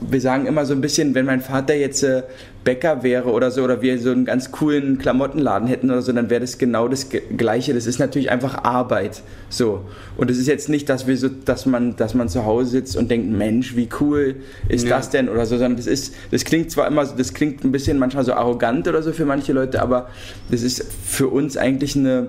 wir 0.00 0.20
sagen 0.20 0.46
immer 0.46 0.64
so 0.64 0.74
ein 0.74 0.80
bisschen, 0.80 1.14
wenn 1.14 1.26
mein 1.26 1.40
Vater 1.40 1.74
jetzt 1.74 2.02
äh, 2.02 2.22
Bäcker 2.64 3.02
wäre 3.02 3.30
oder 3.30 3.50
so, 3.50 3.62
oder 3.62 3.80
wir 3.82 3.98
so 3.98 4.10
einen 4.10 4.24
ganz 4.24 4.52
coolen 4.52 4.98
Klamottenladen 4.98 5.68
hätten 5.68 5.90
oder 5.90 6.02
so, 6.02 6.12
dann 6.12 6.28
wäre 6.28 6.40
das 6.40 6.58
genau 6.58 6.86
das 6.88 7.08
Gleiche. 7.36 7.72
Das 7.72 7.86
ist 7.86 7.98
natürlich 7.98 8.30
einfach 8.30 8.64
Arbeit. 8.64 9.22
So. 9.48 9.84
Und 10.16 10.30
es 10.30 10.38
ist 10.38 10.48
jetzt 10.48 10.68
nicht, 10.68 10.88
dass 10.88 11.06
wir 11.06 11.16
so, 11.16 11.28
dass 11.28 11.66
man, 11.66 11.96
dass 11.96 12.14
man 12.14 12.28
zu 12.28 12.44
Hause 12.44 12.70
sitzt 12.70 12.96
und 12.96 13.10
denkt, 13.10 13.30
Mensch, 13.30 13.74
wie 13.74 13.88
cool 14.00 14.36
ist 14.68 14.86
ja. 14.86 14.96
das 14.96 15.10
denn 15.10 15.28
oder 15.28 15.46
so, 15.46 15.56
sondern 15.56 15.76
das 15.76 15.86
ist, 15.86 16.14
das 16.30 16.44
klingt 16.44 16.70
zwar 16.70 16.86
immer, 16.86 17.06
das 17.06 17.32
klingt 17.32 17.64
ein 17.64 17.72
bisschen 17.72 17.98
manchmal 17.98 18.24
so 18.24 18.34
arrogant 18.34 18.86
oder 18.86 19.02
so 19.02 19.12
für 19.12 19.24
manche 19.24 19.52
Leute, 19.52 19.80
aber 19.80 20.08
das 20.50 20.62
ist 20.62 20.84
für 21.04 21.28
uns 21.28 21.56
eigentlich 21.56 21.96
eine, 21.96 22.28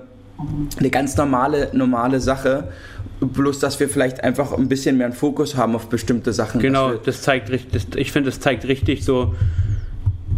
eine 0.78 0.90
ganz 0.90 1.16
normale, 1.16 1.68
normale 1.72 2.20
Sache. 2.20 2.68
Bloß, 3.20 3.58
dass 3.58 3.78
wir 3.80 3.88
vielleicht 3.88 4.24
einfach 4.24 4.52
ein 4.52 4.68
bisschen 4.68 4.96
mehr 4.96 5.06
einen 5.06 5.14
Fokus 5.14 5.56
haben 5.56 5.74
auf 5.74 5.88
bestimmte 5.88 6.32
Sachen. 6.32 6.60
Genau, 6.60 6.94
das 6.94 7.22
zeigt 7.22 7.50
richtig, 7.50 7.86
ich 7.96 8.12
finde, 8.12 8.30
das 8.30 8.40
zeigt 8.40 8.66
richtig 8.66 9.04
so, 9.04 9.34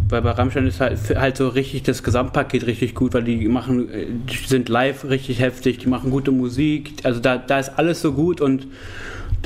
weil 0.08 0.22
bei 0.22 0.32
Rammstein 0.32 0.66
ist 0.66 0.80
halt, 0.80 0.98
halt 1.16 1.36
so 1.36 1.48
richtig 1.48 1.84
das 1.84 2.02
Gesamtpaket 2.02 2.66
richtig 2.66 2.94
gut, 2.94 3.14
weil 3.14 3.22
die 3.22 3.46
machen, 3.48 3.88
die 4.28 4.48
sind 4.48 4.68
live 4.68 5.04
richtig 5.04 5.40
heftig, 5.40 5.78
die 5.78 5.88
machen 5.88 6.10
gute 6.10 6.32
Musik, 6.32 6.94
also 7.04 7.20
da, 7.20 7.38
da 7.38 7.60
ist 7.60 7.72
alles 7.76 8.00
so 8.00 8.12
gut 8.12 8.40
und 8.40 8.66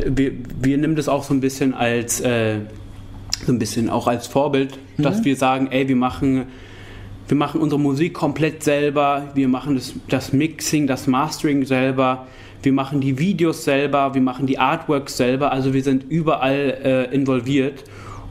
wir, 0.04 0.32
wir 0.60 0.78
nehmen 0.78 0.96
das 0.96 1.08
auch 1.08 1.22
so 1.22 1.34
ein 1.34 1.40
bisschen 1.40 1.74
als, 1.74 2.20
äh, 2.20 2.60
so 3.44 3.52
ein 3.52 3.58
bisschen 3.58 3.90
auch 3.90 4.06
als 4.06 4.26
Vorbild, 4.26 4.78
mhm. 4.96 5.02
dass 5.02 5.24
wir 5.24 5.36
sagen, 5.36 5.68
ey, 5.70 5.88
wir 5.88 5.96
machen 5.96 6.46
wir 7.28 7.36
machen 7.36 7.60
unsere 7.60 7.80
Musik 7.80 8.14
komplett 8.14 8.62
selber, 8.62 9.30
wir 9.34 9.48
machen 9.48 9.74
das, 9.74 9.94
das 10.08 10.32
Mixing, 10.32 10.86
das 10.86 11.06
Mastering 11.06 11.64
selber, 11.64 12.26
wir 12.62 12.72
machen 12.72 13.00
die 13.00 13.18
Videos 13.18 13.64
selber, 13.64 14.14
wir 14.14 14.22
machen 14.22 14.46
die 14.46 14.58
Artworks 14.58 15.16
selber, 15.16 15.52
also 15.52 15.72
wir 15.74 15.82
sind 15.82 16.04
überall 16.10 16.78
äh, 16.82 17.14
involviert 17.14 17.84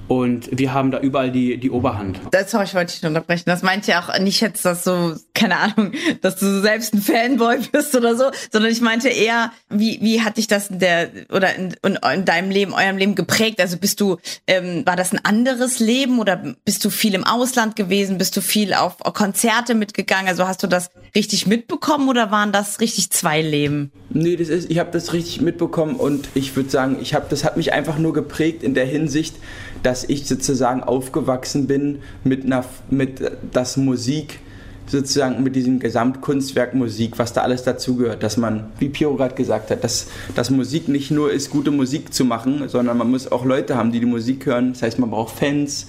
und 0.08 0.50
wir 0.52 0.74
haben 0.74 0.92
da 0.92 1.00
überall 1.00 1.32
die, 1.32 1.58
die 1.58 1.72
Oberhand. 1.72 2.20
Das, 2.32 2.52
sorry, 2.52 2.66
ich 2.66 2.76
wollte 2.76 2.94
dich 2.94 3.04
unterbrechen. 3.06 3.44
Das 3.48 3.64
meint 3.64 3.88
ja 3.88 4.02
auch 4.02 4.20
nicht 4.20 4.40
jetzt, 4.40 4.64
dass 4.64 4.84
so, 4.84 5.16
keine 5.34 5.58
Ahnung, 5.58 5.94
dass 6.22 6.36
du 6.36 6.62
selbst 6.62 6.94
ein 6.94 7.02
Fanboy 7.02 7.60
bist 7.72 7.96
oder 7.96 8.16
so, 8.16 8.26
sondern 8.52 8.72
ich 8.72 8.82
meinte 8.82 9.10
eher, 9.10 9.52
wie, 9.70 10.00
wie 10.02 10.22
hat 10.22 10.38
dich 10.38 10.48
das 10.48 10.70
in 10.70 10.80
der, 10.80 11.10
oder 11.34 11.56
in, 11.56 11.76
in, 11.84 11.98
in 12.14 12.26
deinem 12.26 12.52
Leben, 12.52 12.74
eurem 12.74 12.98
Leben 12.98 13.16
geprägt? 13.16 13.60
Also 13.60 13.78
bist 13.78 14.00
du, 14.00 14.18
ähm, 14.48 14.86
war 14.86 14.96
das 14.96 15.12
ein 15.12 15.24
anderes 15.24 15.80
Leben 15.80 16.20
oder 16.20 16.56
bist 16.64 16.86
du 16.86 16.90
viel 16.90 17.16
im 17.16 17.24
Ausland 17.24 17.76
gewesen? 17.76 18.18
Bist 18.18 18.38
du 18.38 18.42
viel 18.42 18.74
auf 18.74 18.98
Konzerte 19.00 19.74
mitgegangen? 19.74 20.28
Also 20.28 20.48
hast 20.48 20.62
du 20.62 20.68
das 20.68 20.92
richtig 21.16 21.48
mitbekommen 21.48 22.10
oder 22.10 22.30
waren 22.30 22.52
das 22.52 22.82
richtig 22.82 23.10
zwei 23.10 23.42
Leben? 23.42 23.92
Nee, 24.10 24.36
das 24.36 24.50
ist, 24.50 24.70
ich 24.70 24.80
habe 24.80 24.92
das 24.92 25.14
richtig 25.14 25.42
mitbekommen 25.42 25.96
und 25.96 26.30
ich 26.36 26.56
würde 26.56 26.70
sagen, 26.70 26.98
ich 27.02 27.14
habe, 27.14 27.26
das 27.30 27.44
hat 27.44 27.58
mich 27.58 27.74
einfach 27.74 27.98
nur 27.98 28.14
geprägt 28.14 28.64
in 28.64 28.74
der 28.74 28.86
Hinsicht, 28.86 29.36
dass 29.82 30.04
ich 30.04 30.28
sozusagen 30.28 30.84
aufgewachsen 30.84 31.68
bin 31.68 32.00
mit 32.24 32.46
einer, 32.46 32.66
mit 32.90 33.22
das 33.52 33.78
Musik 33.78 34.40
sozusagen 34.88 35.44
mit 35.44 35.56
diesem 35.56 35.80
Gesamtkunstwerk 35.80 36.74
Musik, 36.74 37.18
was 37.18 37.34
da 37.34 37.42
alles 37.42 37.64
dazugehört, 37.64 38.24
dass 38.24 38.38
man, 38.38 38.66
wie 38.80 38.90
Piero 38.90 39.16
gerade 39.16 39.36
gesagt 39.36 39.72
hat, 39.72 39.84
dass, 39.84 40.08
dass 40.36 40.50
Musik 40.50 40.88
nicht 40.88 41.12
nur 41.12 41.32
ist, 41.32 41.50
gute 41.50 41.72
Musik 41.72 42.14
zu 42.14 42.26
machen, 42.26 42.68
sondern 42.68 42.98
man 42.98 43.10
muss 43.10 43.32
auch 43.32 43.46
Leute 43.46 43.76
haben, 43.76 43.92
die 43.92 44.00
die 44.00 44.06
Musik 44.06 44.46
hören. 44.46 44.74
Das 44.74 44.84
heißt, 44.84 45.00
man 45.00 45.10
braucht 45.10 45.36
Fans, 45.38 45.88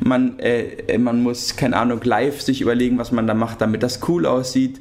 man, 0.00 0.38
äh, 0.38 0.98
man 0.98 1.22
muss, 1.22 1.56
keine 1.56 1.76
Ahnung, 1.76 2.00
live 2.04 2.42
sich 2.42 2.60
überlegen, 2.60 2.98
was 2.98 3.12
man 3.12 3.26
da 3.26 3.34
macht, 3.34 3.60
damit 3.60 3.82
das 3.82 4.00
cool 4.08 4.26
aussieht 4.26 4.80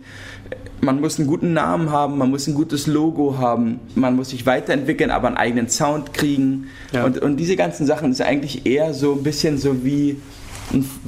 man 0.84 1.00
muss 1.00 1.18
einen 1.18 1.28
guten 1.28 1.54
Namen 1.54 1.92
haben, 1.92 2.18
man 2.18 2.30
muss 2.30 2.48
ein 2.48 2.54
gutes 2.54 2.88
Logo 2.88 3.38
haben, 3.38 3.80
man 3.96 4.16
muss 4.16 4.30
sich 4.30 4.46
weiterentwickeln, 4.46 5.12
aber 5.12 5.28
einen 5.28 5.38
eigenen 5.38 5.70
Sound 5.70 6.14
kriegen. 6.14 6.68
Ja. 6.92 7.06
Und, 7.06 7.20
und 7.20 7.38
diese 7.38 7.56
ganzen 7.56 7.88
Sachen 7.88 8.12
ist 8.12 8.22
eigentlich 8.22 8.66
eher 8.66 8.94
so 8.94 9.14
ein 9.14 9.24
bisschen 9.24 9.58
so 9.58 9.84
wie, 9.84 10.18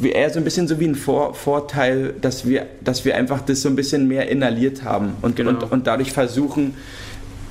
eher 0.03 0.29
so 0.29 0.39
ein 0.39 0.43
bisschen 0.43 0.67
so 0.67 0.79
wie 0.79 0.85
ein 0.85 0.95
Vor 0.95 1.33
Vorteil, 1.33 2.13
dass 2.21 2.47
wir, 2.47 2.67
dass 2.83 3.05
wir 3.05 3.15
einfach 3.15 3.41
das 3.41 3.61
so 3.61 3.69
ein 3.69 3.75
bisschen 3.75 4.07
mehr 4.07 4.29
inhaliert 4.29 4.83
haben 4.83 5.13
und, 5.21 5.35
genau. 5.35 5.51
und, 5.51 5.71
und 5.71 5.87
dadurch 5.87 6.11
versuchen, 6.11 6.75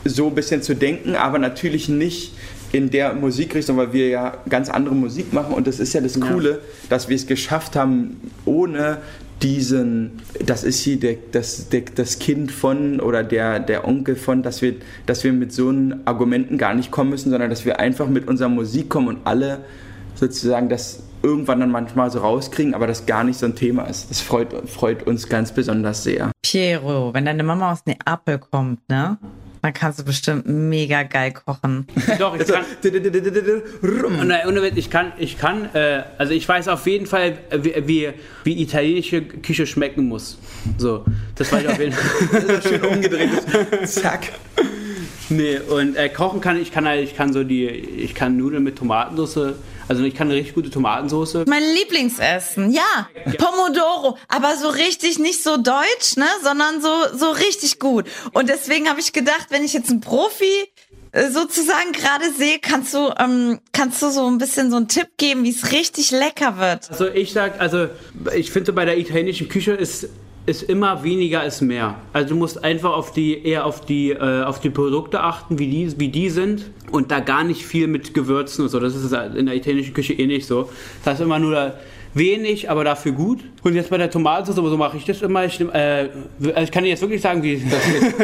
so 0.04 0.28
ein 0.28 0.34
bisschen 0.34 0.62
zu 0.62 0.74
denken, 0.74 1.16
aber 1.16 1.38
natürlich 1.38 1.88
nicht 1.88 2.34
in 2.72 2.90
der 2.90 3.14
Musikrichtung, 3.14 3.76
weil 3.76 3.92
wir 3.92 4.08
ja 4.08 4.38
ganz 4.48 4.68
andere 4.68 4.94
Musik 4.94 5.32
machen 5.32 5.54
und 5.54 5.66
das 5.66 5.80
ist 5.80 5.94
ja 5.94 6.00
das 6.00 6.20
Coole, 6.20 6.50
ja. 6.50 6.58
dass 6.90 7.08
wir 7.08 7.16
es 7.16 7.26
geschafft 7.26 7.76
haben, 7.76 8.20
ohne 8.44 8.98
diesen, 9.42 10.12
das 10.44 10.64
ist 10.64 10.80
hier 10.80 10.98
der, 10.98 11.16
das, 11.32 11.68
der, 11.68 11.82
das 11.94 12.18
Kind 12.18 12.50
von 12.50 13.00
oder 13.00 13.22
der, 13.22 13.60
der 13.60 13.86
Onkel 13.86 14.16
von, 14.16 14.42
dass 14.42 14.62
wir, 14.62 14.74
dass 15.06 15.22
wir 15.24 15.32
mit 15.32 15.52
so 15.52 15.72
Argumenten 16.04 16.58
gar 16.58 16.74
nicht 16.74 16.90
kommen 16.90 17.10
müssen, 17.10 17.30
sondern 17.30 17.50
dass 17.50 17.64
wir 17.64 17.78
einfach 17.78 18.08
mit 18.08 18.26
unserer 18.26 18.48
Musik 18.48 18.88
kommen 18.88 19.08
und 19.08 19.18
alle 19.24 19.60
sozusagen 20.14 20.68
das 20.68 21.02
irgendwann 21.24 21.60
dann 21.60 21.70
manchmal 21.70 22.10
so 22.10 22.20
rauskriegen, 22.20 22.74
aber 22.74 22.86
das 22.86 23.06
gar 23.06 23.24
nicht 23.24 23.38
so 23.38 23.46
ein 23.46 23.56
Thema 23.56 23.84
ist. 23.84 24.10
Das 24.10 24.20
freut, 24.20 24.68
freut 24.68 25.06
uns 25.06 25.28
ganz 25.28 25.52
besonders 25.52 26.04
sehr. 26.04 26.30
Piero, 26.42 27.12
wenn 27.14 27.24
deine 27.24 27.42
Mama 27.42 27.72
aus 27.72 27.80
Neapel 27.86 28.38
kommt, 28.38 28.88
ne? 28.88 29.18
Dann 29.62 29.72
kannst 29.72 29.98
du 29.98 30.04
bestimmt 30.04 30.46
mega 30.46 31.04
geil 31.04 31.32
kochen. 31.32 31.86
Doch, 32.18 32.36
ich 32.36 32.46
kann. 32.46 32.64
ich 34.76 34.90
kann, 34.90 35.12
ich 35.16 35.38
kann, 35.38 35.74
äh, 35.74 36.02
also 36.18 36.34
ich 36.34 36.46
weiß 36.46 36.68
auf 36.68 36.86
jeden 36.86 37.06
Fall, 37.06 37.38
wie, 37.50 37.74
wie, 37.86 38.10
wie, 38.44 38.62
italienische 38.62 39.22
Küche 39.22 39.66
schmecken 39.66 40.06
muss. 40.06 40.36
So, 40.76 41.06
das 41.36 41.50
weiß 41.50 41.62
ich 41.62 41.68
auf 41.70 41.80
jeden 41.80 41.92
Fall. 41.92 42.62
schön 42.68 42.82
umgedreht. 42.82 43.30
Zack. 43.86 44.32
Nee, 45.30 45.58
und 45.60 45.96
äh, 45.96 46.10
kochen 46.10 46.42
kann 46.42 46.60
ich 46.60 46.70
kann 46.70 46.86
halt, 46.86 47.02
ich 47.02 47.16
kann 47.16 47.32
so 47.32 47.42
die, 47.42 47.66
ich 47.66 48.14
kann 48.14 48.36
Nudeln 48.36 48.62
mit 48.62 48.76
Tomatensauce 48.76 49.54
also 49.88 50.02
ich 50.04 50.14
kann 50.14 50.28
eine 50.28 50.36
richtig 50.36 50.54
gute 50.54 50.70
Tomatensauce. 50.70 51.44
Mein 51.46 51.62
Lieblingsessen, 51.62 52.72
ja. 52.72 53.08
Pomodoro, 53.38 54.18
aber 54.28 54.56
so 54.56 54.68
richtig 54.68 55.18
nicht 55.18 55.42
so 55.42 55.56
deutsch, 55.56 56.16
ne, 56.16 56.26
sondern 56.42 56.80
so 56.80 56.92
so 57.16 57.30
richtig 57.30 57.78
gut. 57.78 58.06
Und 58.32 58.48
deswegen 58.48 58.88
habe 58.88 59.00
ich 59.00 59.12
gedacht, 59.12 59.46
wenn 59.50 59.64
ich 59.64 59.72
jetzt 59.72 59.90
einen 59.90 60.00
Profi 60.00 60.68
äh, 61.12 61.30
sozusagen 61.30 61.92
gerade 61.92 62.32
sehe, 62.32 62.58
kannst 62.60 62.94
du 62.94 63.12
ähm, 63.18 63.60
kannst 63.72 64.02
du 64.02 64.10
so 64.10 64.26
ein 64.26 64.38
bisschen 64.38 64.70
so 64.70 64.76
einen 64.76 64.88
Tipp 64.88 65.08
geben, 65.16 65.44
wie 65.44 65.50
es 65.50 65.72
richtig 65.72 66.10
lecker 66.10 66.58
wird. 66.58 66.90
Also 66.90 67.06
ich 67.06 67.32
sag, 67.32 67.60
also 67.60 67.88
ich 68.34 68.50
finde 68.50 68.72
bei 68.72 68.84
der 68.84 68.98
italienischen 68.98 69.48
Küche 69.48 69.72
ist 69.72 70.08
ist 70.46 70.62
immer 70.62 71.02
weniger 71.02 71.44
ist 71.44 71.62
mehr. 71.62 71.96
Also 72.12 72.30
du 72.30 72.36
musst 72.36 72.62
einfach 72.62 72.92
auf 72.92 73.12
die 73.12 73.44
eher 73.44 73.64
auf 73.64 73.80
die 73.80 74.10
äh, 74.10 74.42
auf 74.42 74.60
die 74.60 74.70
Produkte 74.70 75.20
achten, 75.20 75.58
wie 75.58 75.68
die 75.68 75.98
wie 75.98 76.08
die 76.08 76.28
sind 76.28 76.70
und 76.90 77.10
da 77.10 77.20
gar 77.20 77.44
nicht 77.44 77.64
viel 77.64 77.86
mit 77.86 78.14
Gewürzen 78.14 78.64
und 78.64 78.68
so. 78.68 78.78
Das 78.78 78.94
ist 78.94 79.12
in 79.12 79.46
der 79.46 79.54
italienischen 79.54 79.94
Küche 79.94 80.12
eh 80.12 80.26
nicht 80.26 80.46
so. 80.46 80.70
Das 81.02 81.14
heißt 81.14 81.22
immer 81.22 81.38
nur 81.38 81.74
wenig, 82.14 82.70
aber 82.70 82.84
dafür 82.84 83.12
gut. 83.12 83.40
Und 83.62 83.74
jetzt 83.74 83.90
bei 83.90 83.98
der 83.98 84.10
Tomatensauce, 84.10 84.56
so 84.56 84.76
mache 84.76 84.96
ich 84.96 85.04
das 85.04 85.22
immer. 85.22 85.44
Ich, 85.44 85.60
äh, 85.60 86.08
also 86.40 86.60
ich 86.62 86.70
kann 86.70 86.84
dir 86.84 86.90
jetzt 86.90 87.02
wirklich 87.02 87.20
sagen, 87.20 87.42
wie 87.42 87.56
das 87.70 87.86
ist. 87.86 88.14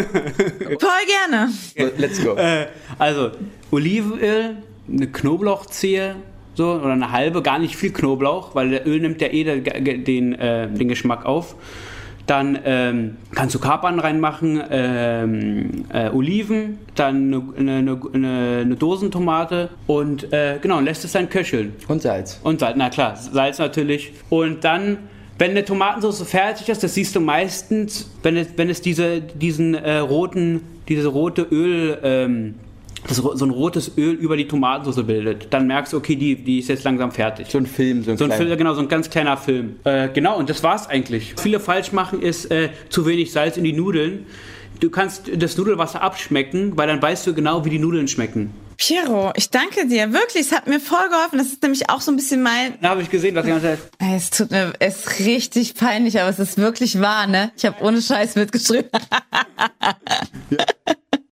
Voll 0.80 1.04
gerne. 1.28 1.50
Let's 1.96 2.22
go. 2.22 2.34
Äh, 2.34 2.66
also 2.98 3.30
Olivenöl, 3.70 4.56
eine 4.88 5.06
Knoblauchzehe, 5.06 6.16
so, 6.54 6.72
oder 6.74 6.92
eine 6.92 7.10
halbe, 7.12 7.42
gar 7.42 7.58
nicht 7.58 7.76
viel 7.76 7.92
Knoblauch, 7.92 8.54
weil 8.54 8.70
der 8.70 8.86
Öl 8.86 9.00
nimmt 9.00 9.20
ja 9.20 9.28
eh 9.28 9.44
den, 9.44 10.04
den, 10.04 10.34
äh, 10.34 10.68
den 10.68 10.88
Geschmack 10.88 11.24
auf. 11.24 11.56
Dann 12.30 12.60
ähm, 12.64 13.16
kannst 13.34 13.56
du 13.56 13.58
Kapern 13.58 13.98
reinmachen, 13.98 14.62
ähm, 14.70 15.84
äh, 15.92 16.10
Oliven, 16.10 16.78
dann 16.94 17.34
eine, 17.58 17.72
eine, 17.72 18.00
eine, 18.14 18.58
eine 18.60 18.76
Dosentomate 18.76 19.68
und 19.88 20.32
äh, 20.32 20.58
genau, 20.62 20.78
lässt 20.78 21.04
es 21.04 21.10
dann 21.10 21.28
köcheln. 21.28 21.74
Und 21.88 22.02
Salz. 22.02 22.38
Und 22.44 22.60
Salz, 22.60 22.76
na 22.78 22.88
klar, 22.88 23.16
Salz 23.16 23.58
natürlich. 23.58 24.12
Und 24.28 24.62
dann 24.62 24.98
wenn 25.38 25.50
eine 25.52 25.64
Tomatensauce 25.64 26.22
fertig 26.22 26.68
ist, 26.68 26.84
das 26.84 26.94
siehst 26.94 27.16
du 27.16 27.20
meistens, 27.20 28.08
wenn 28.22 28.36
es, 28.36 28.46
wenn 28.54 28.70
es 28.70 28.80
diese, 28.80 29.22
diesen 29.22 29.74
äh, 29.74 29.96
roten, 29.96 30.60
diese 30.86 31.08
rote 31.08 31.42
Öl, 31.50 31.98
ähm, 32.04 32.54
das 33.06 33.16
so 33.16 33.44
ein 33.44 33.50
rotes 33.50 33.96
Öl 33.96 34.12
über 34.12 34.36
die 34.36 34.46
Tomatensauce 34.46 35.06
bildet, 35.06 35.48
dann 35.50 35.66
merkst 35.66 35.92
du, 35.92 35.96
okay, 35.96 36.16
die, 36.16 36.36
die 36.36 36.58
ist 36.58 36.68
jetzt 36.68 36.84
langsam 36.84 37.10
fertig. 37.12 37.48
So 37.50 37.58
ein 37.58 37.66
Film, 37.66 38.04
so 38.04 38.12
ein, 38.12 38.16
so 38.18 38.24
ein 38.24 38.32
Film, 38.32 38.56
genau, 38.56 38.74
so 38.74 38.80
ein 38.80 38.88
ganz 38.88 39.10
kleiner 39.10 39.36
Film. 39.36 39.76
Äh, 39.84 40.08
genau, 40.10 40.36
und 40.38 40.50
das 40.50 40.62
war's 40.62 40.88
eigentlich. 40.88 41.34
Viele 41.38 41.60
falsch 41.60 41.92
machen 41.92 42.22
ist 42.22 42.50
äh, 42.50 42.70
zu 42.88 43.06
wenig 43.06 43.32
Salz 43.32 43.56
in 43.56 43.64
die 43.64 43.72
Nudeln. 43.72 44.26
Du 44.80 44.88
kannst 44.88 45.30
das 45.34 45.56
Nudelwasser 45.56 46.00
abschmecken, 46.00 46.76
weil 46.76 46.88
dann 46.88 47.02
weißt 47.02 47.26
du 47.26 47.34
genau, 47.34 47.64
wie 47.64 47.70
die 47.70 47.78
Nudeln 47.78 48.08
schmecken. 48.08 48.50
Piero, 48.78 49.30
ich 49.36 49.50
danke 49.50 49.86
dir. 49.86 50.10
Wirklich, 50.14 50.46
es 50.46 50.52
hat 50.52 50.66
mir 50.66 50.80
voll 50.80 51.06
geholfen. 51.10 51.36
Das 51.36 51.48
ist 51.48 51.62
nämlich 51.62 51.90
auch 51.90 52.00
so 52.00 52.10
ein 52.10 52.16
bisschen 52.16 52.42
mein. 52.42 52.78
Da 52.80 52.88
habe 52.90 53.02
ich 53.02 53.10
gesehen, 53.10 53.34
was 53.34 53.44
die 53.44 53.50
ganze 53.50 53.66
Zeit. 53.66 53.78
Es 53.98 54.30
tut 54.30 54.50
mir, 54.50 54.72
es 54.78 55.04
ist 55.04 55.20
richtig 55.26 55.74
peinlich, 55.74 56.18
aber 56.18 56.30
es 56.30 56.38
ist 56.38 56.56
wirklich 56.56 56.98
wahr, 56.98 57.26
ne? 57.26 57.52
Ich 57.58 57.66
habe 57.66 57.82
ohne 57.84 58.00
Scheiß 58.00 58.36
mitgeschrieben. 58.36 58.88
ja. 60.50 60.94